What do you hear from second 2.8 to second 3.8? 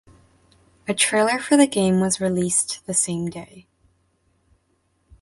the same day.